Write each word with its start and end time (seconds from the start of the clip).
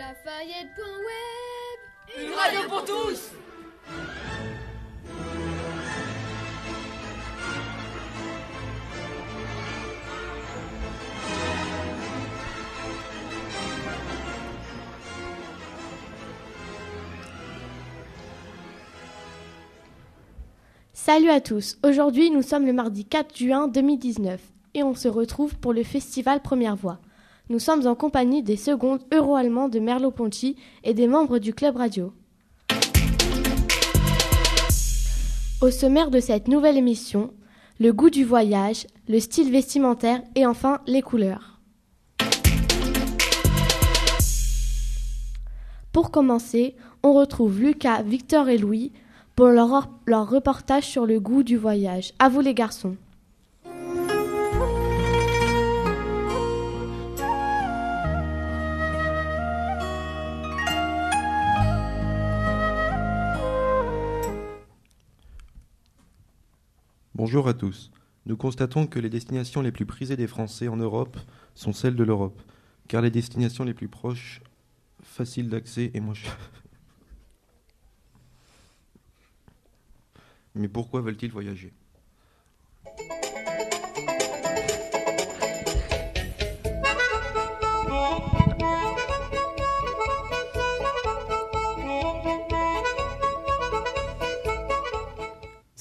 Lafayette.web 0.00 1.78
Une 2.18 2.32
radio 2.32 2.60
pour 2.70 2.84
tous. 2.86 3.32
Salut 20.94 21.28
à 21.28 21.42
tous, 21.42 21.76
aujourd'hui 21.84 22.30
nous 22.30 22.40
sommes 22.40 22.64
le 22.64 22.72
mardi 22.72 23.04
4 23.04 23.36
juin 23.36 23.68
2019 23.68 24.40
et 24.72 24.82
on 24.82 24.94
se 24.94 25.08
retrouve 25.08 25.56
pour 25.56 25.74
le 25.74 25.82
festival 25.82 26.40
Première 26.40 26.76
Voix. 26.76 27.00
Nous 27.50 27.58
sommes 27.58 27.88
en 27.88 27.96
compagnie 27.96 28.44
des 28.44 28.56
secondes 28.56 29.00
euro-allemands 29.12 29.68
de 29.68 29.80
Merleau-Ponty 29.80 30.54
et 30.84 30.94
des 30.94 31.08
membres 31.08 31.38
du 31.38 31.52
club 31.52 31.76
radio. 31.76 32.12
Au 35.60 35.72
sommaire 35.72 36.12
de 36.12 36.20
cette 36.20 36.46
nouvelle 36.46 36.76
émission, 36.76 37.34
le 37.80 37.92
goût 37.92 38.08
du 38.08 38.24
voyage, 38.24 38.86
le 39.08 39.18
style 39.18 39.50
vestimentaire 39.50 40.22
et 40.36 40.46
enfin 40.46 40.80
les 40.86 41.02
couleurs. 41.02 41.58
Pour 45.90 46.12
commencer, 46.12 46.76
on 47.02 47.14
retrouve 47.14 47.60
Lucas, 47.60 48.02
Victor 48.02 48.48
et 48.48 48.58
Louis 48.58 48.92
pour 49.34 49.46
leur, 49.46 49.90
leur 50.06 50.30
reportage 50.30 50.84
sur 50.84 51.04
le 51.04 51.18
goût 51.18 51.42
du 51.42 51.56
voyage. 51.56 52.12
À 52.20 52.28
vous 52.28 52.42
les 52.42 52.54
garçons. 52.54 52.96
Bonjour 67.22 67.48
à 67.48 67.52
tous. 67.52 67.90
Nous 68.24 68.38
constatons 68.38 68.86
que 68.86 68.98
les 68.98 69.10
destinations 69.10 69.60
les 69.60 69.72
plus 69.72 69.84
prisées 69.84 70.16
des 70.16 70.26
Français 70.26 70.68
en 70.68 70.78
Europe 70.78 71.18
sont 71.54 71.74
celles 71.74 71.94
de 71.94 72.02
l'Europe, 72.02 72.40
car 72.88 73.02
les 73.02 73.10
destinations 73.10 73.62
les 73.62 73.74
plus 73.74 73.88
proches, 73.88 74.40
faciles 75.02 75.50
d'accès 75.50 75.90
et 75.92 76.00
moins 76.00 76.14
chères. 76.14 76.50
Mais 80.54 80.68
pourquoi 80.68 81.02
veulent-ils 81.02 81.30
voyager? 81.30 81.74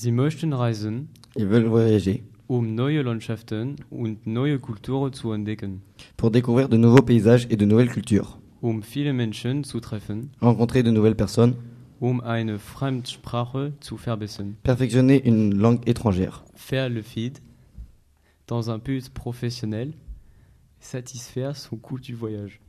Sie 0.02 0.14
möchten 0.14 0.54
reisen, 0.54 1.10
Ils 1.36 1.46
veulent 1.48 1.68
voyager. 1.68 2.24
Um 2.48 2.74
neue 2.74 3.04
Landschaften 3.04 3.76
und 3.92 4.26
neue 4.26 4.58
Kulturen 4.60 5.14
zu 5.14 5.32
entdecken, 5.32 5.82
pour 6.18 6.32
découvrir 6.32 6.68
de 6.68 6.78
nouveaux 6.78 7.04
paysages 7.04 7.46
et 7.52 7.58
de 7.58 7.66
nouvelles 7.66 7.92
cultures, 7.92 8.40
um 8.62 8.82
viele 8.82 9.14
Menschen 9.14 9.64
zu 9.64 9.80
treffen, 9.80 10.30
rencontrer 10.42 10.82
de 10.82 10.90
nouvelles 10.90 11.16
personnes, 11.16 11.54
um 12.02 12.22
eine 12.22 12.58
Fremdsprache 12.58 13.74
zu 13.82 13.98
verbessern. 13.98 14.56
perfectionner 14.64 15.22
une 15.28 15.54
langue 15.54 15.88
étrangère, 15.88 16.44
Faire 16.56 16.90
le 16.90 17.04
feed 17.04 17.38
dans 18.48 18.72
un 18.72 18.80
but 18.80 19.10
professionnel, 19.10 19.94
satisfaire 20.80 21.56
son 21.56 21.78
coût 21.78 22.00
du 22.00 22.16
voyage. 22.16 22.60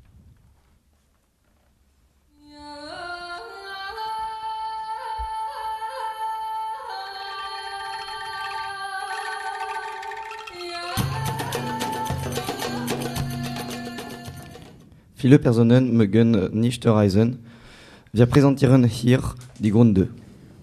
Viele 15.20 15.38
Personen 15.38 15.98
mögen 15.98 16.48
nicht 16.58 16.86
reisen. 16.86 17.40
Wir 18.10 18.24
präsentieren 18.24 18.84
hier 18.84 19.20
die 19.58 19.70
Gründe. 19.70 20.08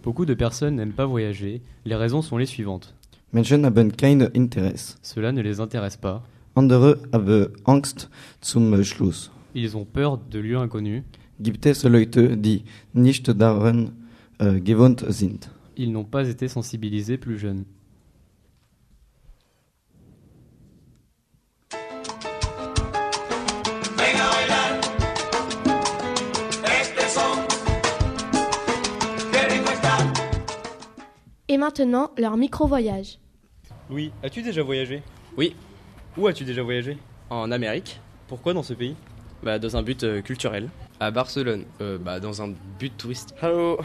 Beaucoup 0.01 0.25
de 0.25 0.33
personnes 0.33 0.77
n'aiment 0.77 0.95
pas 0.95 1.05
voyager. 1.05 1.61
Les 1.85 1.95
raisons 1.95 2.23
sont 2.23 2.39
les 2.39 2.47
suivantes. 2.47 2.91
Menschen 3.31 3.63
haben 3.65 3.95
kein 3.95 4.21
Interesse. 4.33 4.97
Cela 5.03 5.31
ne 5.31 5.43
les 5.43 5.59
intéresse 5.59 5.97
pas. 5.97 6.23
Andere 6.55 6.97
haben 7.13 7.49
Angst 7.65 8.09
zum 8.41 8.83
Schluss. 8.83 9.29
Ils 9.53 9.77
ont 9.77 9.85
peur 9.85 10.17
de 10.17 10.39
lieux 10.39 10.57
inconnus. 10.57 11.03
Gibt 11.39 11.67
es 11.67 11.83
Leute, 11.83 12.35
die 12.35 12.63
nicht 12.93 13.39
daran 13.39 13.91
äh, 14.39 14.59
gewohnt 14.59 15.05
sind? 15.09 15.51
Ils 15.75 15.91
n'ont 15.91 16.09
pas 16.09 16.27
été 16.27 16.47
sensibilisés 16.47 17.19
plus 17.19 17.37
jeunes. 17.37 17.65
Maintenant, 31.67 32.11
leur 32.17 32.37
micro-voyage. 32.37 33.19
Louis, 33.89 34.11
as-tu 34.23 34.41
déjà 34.41 34.63
voyagé? 34.63 35.01
Oui. 35.35 35.53
Où 36.17 36.25
as-tu 36.27 36.45
déjà 36.45 36.63
voyagé? 36.63 36.97
En 37.29 37.51
Amérique, 37.51 37.99
Pourquoi 38.29 38.53
dans 38.53 38.63
ce 38.63 38.73
pays? 38.73 38.95
Bah, 39.43 39.59
dans 39.59 39.75
un 39.75 39.83
but 39.83 40.03
euh, 40.03 40.21
culturel. 40.21 40.69
À 41.01 41.11
Barcelone, 41.11 41.65
euh, 41.81 41.97
bah, 41.97 42.21
dans 42.21 42.41
un 42.41 42.53
but 42.79 42.95
touristique. 42.97 43.35
Allô 43.41 43.77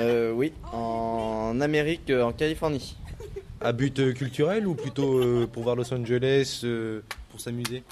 euh, 0.00 0.32
Oui, 0.32 0.52
en 0.72 1.60
Amérique, 1.60 2.10
euh, 2.10 2.24
en 2.24 2.32
Californie. 2.32 2.96
À 3.60 3.72
but 3.72 4.00
euh, 4.00 4.12
culturel 4.12 4.66
ou 4.66 4.74
plutôt 4.74 5.18
euh, 5.18 5.46
pour 5.46 5.62
voir 5.62 5.76
Los 5.76 5.94
Angeles, 5.94 6.62
euh, 6.64 7.02
pour 7.30 7.40
s'amuser? 7.40 7.84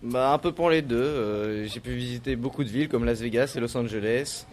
Bah, 0.00 0.32
un 0.32 0.38
peu 0.38 0.52
pour 0.52 0.70
les 0.70 0.82
deux. 0.82 0.94
euh, 0.96 1.66
J'ai 1.66 1.80
pu 1.80 1.90
visiter 1.94 2.36
beaucoup 2.36 2.62
de 2.62 2.68
villes 2.68 2.88
comme 2.88 3.04
Las 3.04 3.20
Vegas 3.20 3.54
et 3.56 3.60
Los 3.60 3.76
Angeles. 3.76 4.46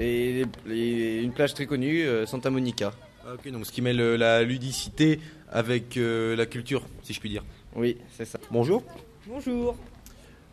Et 0.00 0.44
les- 0.66 1.22
une 1.22 1.32
plage 1.32 1.54
très 1.54 1.66
connue, 1.66 2.02
euh, 2.02 2.26
Santa 2.26 2.50
Monica. 2.50 2.92
Ah, 3.26 3.34
Ok, 3.34 3.50
donc 3.50 3.66
ce 3.66 3.72
qui 3.72 3.82
mêle 3.82 4.00
euh, 4.00 4.16
la 4.16 4.42
ludicité 4.42 5.18
avec 5.50 5.96
euh, 5.96 6.36
la 6.36 6.46
culture, 6.46 6.82
si 7.02 7.12
je 7.12 7.20
puis 7.20 7.28
dire. 7.28 7.44
Oui, 7.74 7.98
c'est 8.16 8.24
ça. 8.24 8.38
Bonjour. 8.50 8.82
Bonjour. 9.26 9.76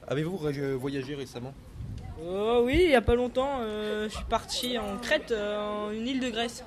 Avez-vous 0.07 0.38
ré- 0.38 0.73
voyagé 0.73 1.13
récemment? 1.16 1.53
Euh, 2.23 2.61
oui, 2.63 2.81
il 2.85 2.89
y 2.91 2.95
a 2.95 3.01
pas 3.01 3.16
longtemps, 3.16 3.59
euh, 3.61 4.07
je 4.09 4.16
suis 4.16 4.25
parti 4.25 4.78
en 4.78 4.97
Crète, 4.97 5.31
euh, 5.31 5.88
en 5.88 5.91
une 5.91 6.07
île 6.07 6.19
de 6.19 6.29
Grèce. 6.29 6.63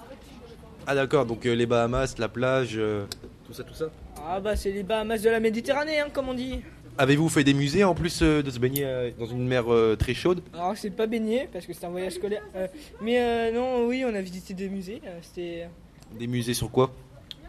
Ah 0.86 0.94
d'accord, 0.94 1.26
donc 1.26 1.44
euh, 1.46 1.54
les 1.54 1.66
Bahamas, 1.66 2.14
la 2.18 2.28
plage, 2.28 2.74
euh, 2.76 3.06
tout 3.46 3.52
ça, 3.52 3.64
tout 3.64 3.74
ça? 3.74 3.86
Ah 4.24 4.38
bah 4.40 4.54
c'est 4.54 4.70
les 4.70 4.82
Bahamas 4.82 5.18
de 5.22 5.30
la 5.30 5.40
Méditerranée, 5.40 5.98
hein, 5.98 6.08
comme 6.12 6.28
on 6.28 6.34
dit. 6.34 6.60
Avez-vous 6.98 7.28
fait 7.28 7.44
des 7.44 7.54
musées 7.54 7.84
en 7.84 7.94
plus 7.94 8.20
euh, 8.22 8.42
de 8.42 8.50
se 8.50 8.58
baigner 8.58 8.84
euh, 8.84 9.10
dans 9.18 9.26
une 9.26 9.46
mer 9.46 9.72
euh, 9.72 9.96
très 9.96 10.14
chaude? 10.14 10.40
Alors 10.54 10.76
c'est 10.76 10.90
pas 10.90 11.06
baigné 11.06 11.48
parce 11.52 11.66
que 11.66 11.72
c'est 11.72 11.84
un 11.84 11.90
voyage 11.90 12.12
scolaire. 12.14 12.42
euh, 12.54 12.68
mais 13.02 13.18
euh, 13.20 13.52
non, 13.52 13.86
oui, 13.86 14.04
on 14.06 14.14
a 14.14 14.20
visité 14.20 14.54
des 14.54 14.68
musées. 14.68 15.02
euh, 15.06 15.18
C'était 15.22 15.68
Des 16.12 16.26
musées 16.26 16.54
sur 16.54 16.70
quoi 16.70 16.92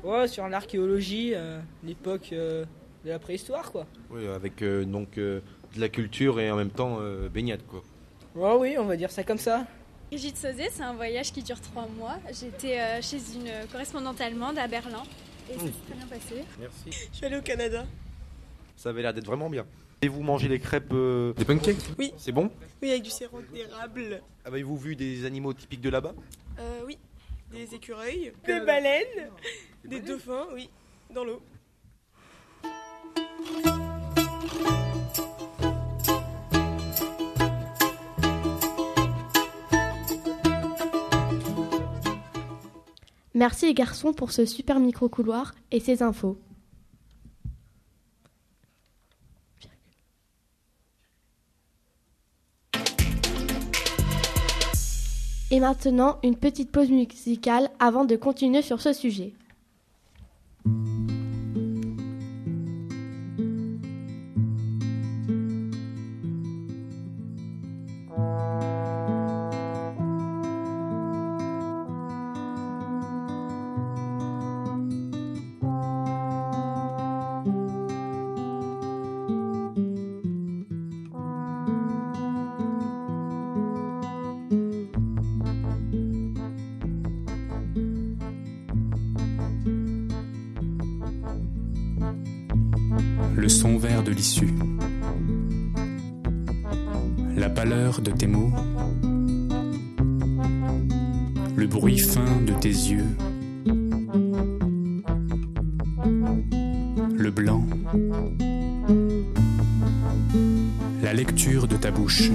ouais, 0.03 0.27
sur 0.27 0.47
l'archéologie, 0.47 1.31
euh, 1.33 1.59
l'époque 1.83 2.29
euh, 2.31 2.65
de 3.05 3.09
la 3.09 3.19
préhistoire, 3.19 3.71
quoi. 3.71 3.85
Oui, 4.09 4.27
avec 4.27 4.61
euh, 4.61 4.85
donc 4.85 5.17
euh, 5.17 5.41
de 5.75 5.81
la 5.81 5.89
culture 5.89 6.39
et 6.39 6.49
en 6.51 6.55
même 6.55 6.69
temps 6.69 6.97
euh, 6.99 7.29
baignade 7.29 7.61
quoi. 7.67 7.83
Ouais, 8.35 8.55
oui, 8.59 8.77
on 8.79 8.85
va 8.85 8.95
dire 8.95 9.11
ça 9.11 9.23
comme 9.23 9.37
ça. 9.37 9.65
Brigitte 10.09 10.37
Sauzet, 10.37 10.69
c'est 10.71 10.83
un 10.83 10.93
voyage 10.93 11.33
qui 11.33 11.43
dure 11.43 11.59
trois 11.59 11.87
mois. 11.97 12.17
J'étais 12.31 12.79
euh, 12.79 13.01
chez 13.01 13.17
une 13.35 13.51
correspondante 13.71 14.21
allemande 14.21 14.57
à 14.57 14.67
Berlin 14.67 15.03
et 15.49 15.53
ça 15.53 15.65
s'est 15.65 15.71
très 15.87 15.95
bien 15.95 16.07
passé. 16.07 16.43
Merci. 16.59 17.07
Je 17.11 17.17
suis 17.17 17.25
allée 17.25 17.37
au 17.37 17.41
Canada. 17.41 17.85
Ça 18.75 18.89
avait 18.89 19.01
l'air 19.01 19.13
d'être 19.13 19.25
vraiment 19.25 19.49
bien. 19.49 19.65
Avez-vous 20.01 20.21
mangé 20.21 20.47
les 20.47 20.59
crêpes 20.59 20.93
euh, 20.93 21.33
Des 21.33 21.43
pancakes? 21.45 21.77
Oui. 21.97 22.13
C'est 22.17 22.31
bon? 22.31 22.51
Oui, 22.81 22.91
avec 22.91 23.01
du 23.01 23.09
sirop 23.09 23.41
d'érable. 23.51 24.21
Avez-vous 24.45 24.77
vu 24.77 24.95
des 24.95 25.25
animaux 25.25 25.53
typiques 25.53 25.81
de 25.81 25.89
là-bas? 25.89 26.13
Euh, 26.59 26.79
oui, 26.85 26.97
des 27.51 27.75
écureuils, 27.75 28.33
des 28.45 28.59
baleines, 28.59 29.31
des 29.85 29.99
dauphins, 30.01 30.47
oui, 30.53 30.69
dans 31.13 31.23
l'eau. 31.23 31.41
Merci 43.33 43.67
les 43.67 43.75
garçons 43.75 44.13
pour 44.13 44.31
ce 44.31 44.45
super 44.45 44.79
micro-couloir 44.79 45.53
et 45.71 45.79
ces 45.79 46.01
infos. 46.01 46.39
Et 55.49 55.59
maintenant, 55.61 56.17
une 56.23 56.35
petite 56.35 56.71
pause 56.71 56.89
musicale 56.89 57.69
avant 57.79 58.03
de 58.03 58.15
continuer 58.17 58.61
sur 58.61 58.81
ce 58.81 58.91
sujet. 58.91 59.33
L'issue, 94.11 94.53
la 97.35 97.49
pâleur 97.49 98.01
de 98.01 98.11
tes 98.11 98.27
mots, 98.27 98.51
le 101.55 101.67
bruit 101.67 101.97
fin 101.97 102.41
de 102.45 102.53
tes 102.53 102.69
yeux, 102.69 103.05
le 107.17 107.31
blanc, 107.31 107.65
la 111.03 111.13
lecture 111.13 111.67
de 111.67 111.75
ta 111.75 111.91
bouche, 111.91 112.31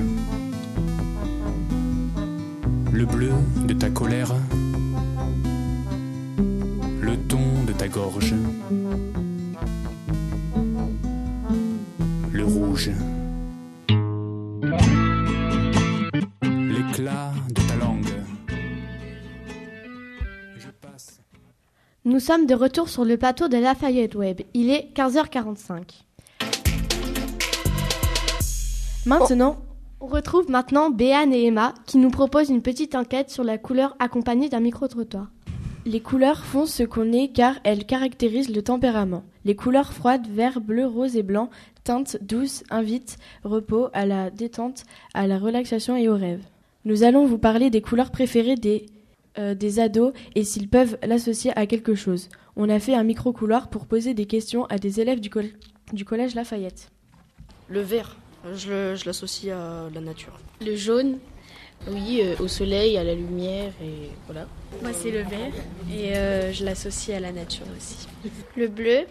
le 2.93 3.07
bleu 3.07 3.33
de 3.67 3.75
ta 3.75 3.91
colère, 3.91 4.35
le 7.01 7.17
ton 7.29 7.65
de 7.67 7.73
ta 7.73 7.89
gorge, 7.89 8.35
rouge, 12.43 12.91
l'éclat 16.43 17.33
de 17.49 17.69
ta 17.69 17.77
langue. 17.77 18.07
Nous 22.05 22.19
sommes 22.19 22.47
de 22.47 22.55
retour 22.55 22.89
sur 22.89 23.05
le 23.05 23.17
plateau 23.17 23.49
de 23.49 23.57
Lafayette 23.57 24.17
Web. 24.17 24.41
Il 24.55 24.71
est 24.71 24.91
15h45. 24.95 26.03
Maintenant, 29.07 29.59
on 30.01 30.07
retrouve 30.07 30.51
maintenant 30.51 30.91
Béane 30.91 31.33
et 31.33 31.47
Emma 31.47 31.75
qui 31.87 31.99
nous 31.99 32.11
proposent 32.11 32.51
une 32.51 32.63
petite 32.63 32.97
enquête 32.97 33.31
sur 33.31 33.45
la 33.45 33.57
couleur 33.59 33.95
accompagnée 34.01 34.49
d'un 34.49 34.61
micro-trottoir. 34.61 35.29
Les 35.85 36.01
couleurs 36.01 36.45
font 36.45 36.65
ce 36.67 36.85
qu'on 36.85 37.13
est 37.13 37.29
car 37.33 37.57
elles 37.65 37.85
caractérisent 37.87 38.55
le 38.55 38.63
tempérament. 38.63 39.25
Les 39.45 39.57
couleurs 39.57 39.93
froides, 39.93 40.29
vert, 40.29 40.61
bleu, 40.61 40.87
rose 40.87 41.17
et 41.17 41.25
blanc, 41.25 41.51
teintes 41.83 42.19
douces, 42.21 42.63
invitent 42.71 43.19
repos, 43.43 43.89
à 43.93 44.07
la 44.07 44.31
détente, 44.31 44.85
à 45.13 45.27
la 45.27 45.39
relaxation 45.39 45.97
et 45.97 46.09
au 46.09 46.17
rêve. 46.17 46.43
Nous 46.85 47.03
allons 47.03 47.27
vous 47.27 47.39
parler 47.39 47.69
des 47.71 47.81
couleurs 47.83 48.13
préférées 48.13 48.55
des, 48.55 48.87
euh, 49.39 49.55
des 49.55 49.81
ados 49.81 50.13
et 50.37 50.45
s'ils 50.45 50.69
peuvent 50.69 50.99
l'associer 51.03 51.53
à 51.57 51.67
quelque 51.67 51.97
chose. 51.97 52.29
On 52.55 52.69
a 52.69 52.79
fait 52.79 52.95
un 52.95 53.03
micro-couloir 53.05 53.69
pour 53.69 53.87
poser 53.87 54.15
des 54.15 54.27
questions 54.27 54.67
à 54.67 54.79
des 54.79 55.01
élèves 55.01 55.21
du, 55.21 55.31
col- 55.31 55.51
du 55.93 56.05
collège 56.05 56.37
Lafayette. 56.37 56.91
Le 57.69 57.81
vert, 57.81 58.17
je 58.55 59.05
l'associe 59.05 59.53
à 59.57 59.89
la 59.93 60.01
nature. 60.01 60.39
Le 60.65 60.77
jaune, 60.77 61.19
oui, 61.89 62.21
euh, 62.23 62.35
au 62.41 62.49
soleil, 62.49 62.97
à 62.97 63.05
la 63.05 63.15
lumière 63.15 63.73
et 63.83 64.11
voilà. 64.27 64.47
Moi, 64.81 64.93
c'est 64.93 65.11
le 65.11 65.23
vert 65.23 65.53
et 65.93 66.17
euh, 66.17 66.53
je 66.53 66.65
l'associe 66.65 67.17
à 67.17 67.21
la 67.21 67.33
nature 67.33 67.67
aussi. 67.77 68.07
Le 68.57 68.69
bleu, 68.69 69.07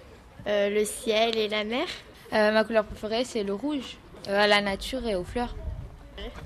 euh, 0.48 0.70
le 0.70 0.86
ciel 0.86 1.38
et 1.38 1.48
la 1.48 1.64
mer. 1.64 1.86
Euh, 2.34 2.52
ma 2.52 2.64
couleur 2.64 2.86
préférée, 2.86 3.24
c'est 3.26 3.44
le 3.44 3.54
rouge, 3.54 3.98
euh, 4.28 4.40
à 4.40 4.48
la 4.48 4.62
nature 4.62 5.06
et 5.06 5.16
aux 5.16 5.24
fleurs. 5.24 5.56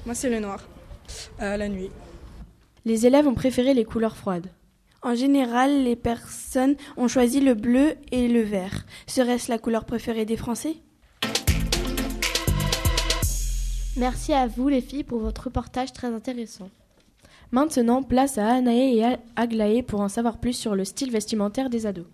Moi, 0.06 0.16
c'est 0.16 0.30
le 0.30 0.40
noir, 0.40 0.60
à 1.38 1.58
la 1.58 1.68
nuit. 1.70 1.92
Les 2.86 3.06
élèves 3.06 3.28
ont 3.28 3.34
préféré 3.36 3.74
les 3.74 3.86
couleurs 3.86 4.18
froides. 4.18 4.48
En 5.02 5.14
général, 5.14 5.84
les 5.84 5.96
personnes 5.96 6.76
ont 6.98 7.08
choisi 7.08 7.40
le 7.40 7.54
bleu 7.54 7.96
et 8.12 8.28
le 8.28 8.42
vert. 8.42 8.86
Serait-ce 9.06 9.52
la 9.52 9.60
couleur 9.60 9.86
préférée 9.86 10.26
des 10.26 10.38
Français? 10.38 10.78
Merci 13.98 14.34
à 14.34 14.48
vous 14.48 14.68
les 14.68 14.82
filles 14.82 15.04
pour 15.04 15.20
votre 15.20 15.46
reportage 15.46 15.94
très 15.94 16.08
intéressant. 16.08 16.70
Maintenant, 17.52 18.04
place 18.04 18.38
à 18.38 18.48
Anaé 18.56 18.98
et 18.98 19.06
à 19.06 19.20
Aglaé 19.36 19.84
pour 19.84 20.02
en 20.02 20.10
savoir 20.10 20.40
plus 20.40 20.54
sur 20.54 20.76
le 20.76 20.84
style 20.84 21.12
vestimentaire 21.12 21.70
des 21.70 21.86
ados. 21.86 22.08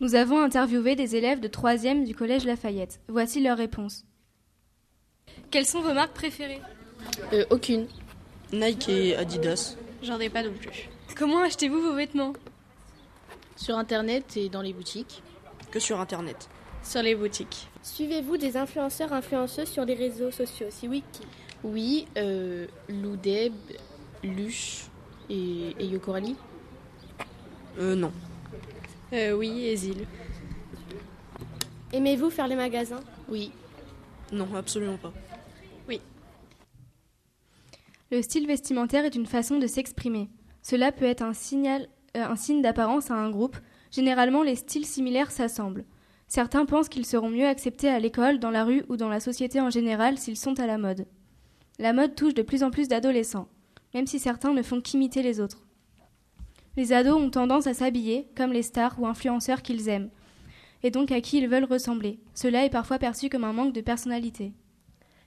Nous 0.00 0.14
avons 0.14 0.38
interviewé 0.42 0.94
des 0.94 1.16
élèves 1.16 1.40
de 1.40 1.48
3e 1.48 2.04
du 2.04 2.14
collège 2.14 2.44
Lafayette. 2.44 3.00
Voici 3.08 3.40
leurs 3.40 3.56
réponses. 3.56 4.04
Quelles 5.50 5.64
sont 5.64 5.80
vos 5.80 5.94
marques 5.94 6.12
préférées? 6.12 6.60
Euh, 7.32 7.46
Aucune. 7.50 7.86
Nike 8.52 8.88
et 8.90 9.16
Adidas. 9.16 9.76
J'en 10.02 10.20
ai 10.20 10.28
pas 10.28 10.42
non 10.42 10.52
plus. 10.52 10.90
Comment 11.16 11.40
achetez-vous 11.40 11.80
vos 11.80 11.94
vêtements? 11.94 12.34
Sur 13.56 13.78
internet 13.78 14.36
et 14.36 14.50
dans 14.50 14.60
les 14.60 14.74
boutiques. 14.74 15.22
Que 15.70 15.80
sur 15.80 15.98
internet. 15.98 16.48
Sur 16.86 17.02
les 17.02 17.16
boutiques. 17.16 17.68
Suivez-vous 17.82 18.36
des 18.36 18.56
influenceurs 18.56 19.12
influenceuses 19.12 19.68
sur 19.68 19.84
les 19.84 19.94
réseaux 19.94 20.30
sociaux? 20.30 20.68
Si 20.70 20.86
oui, 20.86 21.02
qui? 21.12 21.22
Oui, 21.64 22.06
euh, 22.16 22.68
Loudeb, 22.88 23.52
Luche 24.22 24.84
et, 25.28 25.74
et 25.80 25.84
Yokorali. 25.84 26.36
Euh, 27.80 27.96
non. 27.96 28.12
Euh, 29.12 29.32
oui, 29.32 29.66
Esil. 29.66 30.06
Aimez-vous 31.92 32.30
faire 32.30 32.46
les 32.46 32.54
magasins? 32.54 33.02
Oui. 33.28 33.50
Non, 34.30 34.48
absolument 34.54 34.96
pas. 34.96 35.12
Oui. 35.88 36.00
Le 38.12 38.22
style 38.22 38.46
vestimentaire 38.46 39.04
est 39.04 39.16
une 39.16 39.26
façon 39.26 39.58
de 39.58 39.66
s'exprimer. 39.66 40.28
Cela 40.62 40.92
peut 40.92 41.04
être 41.04 41.22
un, 41.22 41.34
signal, 41.34 41.88
euh, 42.16 42.22
un 42.24 42.36
signe 42.36 42.62
d'apparence 42.62 43.10
à 43.10 43.14
un 43.14 43.30
groupe. 43.30 43.56
Généralement, 43.90 44.44
les 44.44 44.54
styles 44.54 44.86
similaires 44.86 45.32
s'assemblent. 45.32 45.84
Certains 46.28 46.66
pensent 46.66 46.88
qu'ils 46.88 47.06
seront 47.06 47.30
mieux 47.30 47.46
acceptés 47.46 47.88
à 47.88 47.98
l'école, 47.98 48.38
dans 48.38 48.50
la 48.50 48.64
rue 48.64 48.84
ou 48.88 48.96
dans 48.96 49.08
la 49.08 49.20
société 49.20 49.60
en 49.60 49.70
général 49.70 50.18
s'ils 50.18 50.36
sont 50.36 50.58
à 50.58 50.66
la 50.66 50.78
mode. 50.78 51.06
La 51.78 51.92
mode 51.92 52.14
touche 52.14 52.34
de 52.34 52.42
plus 52.42 52.62
en 52.62 52.70
plus 52.70 52.88
d'adolescents, 52.88 53.48
même 53.94 54.06
si 54.06 54.18
certains 54.18 54.52
ne 54.52 54.62
font 54.62 54.80
qu'imiter 54.80 55.22
les 55.22 55.40
autres. 55.40 55.66
Les 56.76 56.92
ados 56.92 57.20
ont 57.20 57.30
tendance 57.30 57.66
à 57.66 57.74
s'habiller 57.74 58.28
comme 58.36 58.52
les 58.52 58.62
stars 58.62 59.00
ou 59.00 59.06
influenceurs 59.06 59.62
qu'ils 59.62 59.88
aiment, 59.88 60.10
et 60.82 60.90
donc 60.90 61.12
à 61.12 61.20
qui 61.20 61.38
ils 61.38 61.48
veulent 61.48 61.64
ressembler. 61.64 62.18
Cela 62.34 62.64
est 62.64 62.70
parfois 62.70 62.98
perçu 62.98 63.28
comme 63.28 63.44
un 63.44 63.52
manque 63.52 63.72
de 63.72 63.80
personnalité. 63.80 64.52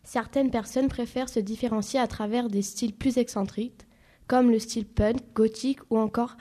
Certaines 0.03 0.51
personnes 0.51 0.88
préfèrent 0.88 1.29
se 1.29 1.39
différencier 1.39 2.00
à 2.00 2.08
travers 2.08 2.50
des 2.50 2.62
styles 2.62 2.94
plus 2.94 3.18
excentriques, 3.18 3.86
comme 4.27 4.51
le 4.51 4.60
style 4.60 4.86
punk, 4.86 5.18
gothique 5.34 5.79
ou 5.89 5.98
encore 5.98 6.38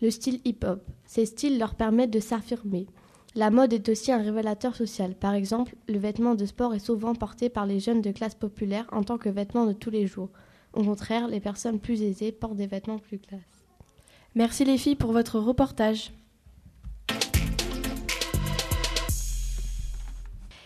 le 0.00 0.10
style 0.10 0.40
hip-hop. 0.44 0.84
Ces 1.06 1.26
styles 1.26 1.58
leur 1.58 1.74
permettent 1.74 2.10
de 2.10 2.20
s'affirmer. 2.20 2.86
La 3.34 3.50
mode 3.50 3.72
est 3.72 3.88
aussi 3.88 4.12
un 4.12 4.22
révélateur 4.22 4.76
social. 4.76 5.14
Par 5.14 5.32
exemple, 5.32 5.74
le 5.88 5.98
vêtement 5.98 6.34
de 6.34 6.44
sport 6.44 6.74
est 6.74 6.84
souvent 6.84 7.14
porté 7.14 7.48
par 7.48 7.64
les 7.64 7.80
jeunes 7.80 8.02
de 8.02 8.12
classe 8.12 8.34
populaire 8.34 8.86
en 8.92 9.02
tant 9.02 9.16
que 9.16 9.30
vêtement 9.30 9.64
de 9.64 9.72
tous 9.72 9.88
les 9.88 10.06
jours. 10.06 10.28
Au 10.74 10.82
contraire, 10.82 11.28
les 11.28 11.40
personnes 11.40 11.78
plus 11.78 12.02
aisées 12.02 12.30
portent 12.30 12.56
des 12.56 12.66
vêtements 12.66 12.98
plus 12.98 13.18
classe. 13.18 13.40
Merci 14.34 14.64
les 14.64 14.76
filles 14.76 14.96
pour 14.96 15.12
votre 15.12 15.38
reportage. 15.38 16.12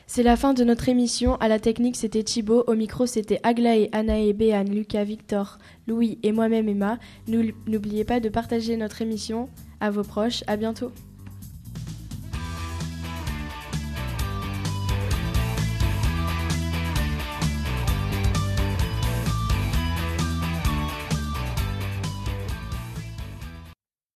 C'est 0.08 0.22
la 0.22 0.36
fin 0.36 0.54
de 0.54 0.64
notre 0.64 0.88
émission. 0.88 1.36
À 1.36 1.46
la 1.46 1.60
technique, 1.60 1.96
c'était 1.96 2.22
Thibaut. 2.22 2.64
Au 2.66 2.74
micro, 2.74 3.06
c'était 3.06 3.38
Aglaé, 3.42 3.90
Anaé, 3.92 4.32
Béane, 4.32 4.70
Lucas, 4.70 5.04
Victor, 5.04 5.58
Louis 5.86 6.18
et 6.22 6.32
moi-même 6.32 6.68
Emma. 6.68 6.98
N'oubliez 7.28 8.04
pas 8.04 8.18
de 8.18 8.28
partager 8.28 8.76
notre 8.76 9.02
émission 9.02 9.48
à 9.78 9.90
vos 9.90 10.04
proches. 10.04 10.42
À 10.46 10.56
bientôt. 10.56 10.90